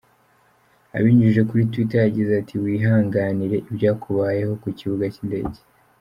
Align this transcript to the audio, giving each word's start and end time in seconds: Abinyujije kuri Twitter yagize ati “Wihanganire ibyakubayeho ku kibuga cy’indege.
Abinyujije 0.97 1.41
kuri 1.49 1.67
Twitter 1.71 2.01
yagize 2.05 2.31
ati 2.41 2.53
“Wihanganire 2.63 3.57
ibyakubayeho 3.69 4.53
ku 4.61 4.67
kibuga 4.77 5.05
cy’indege. 5.13 5.59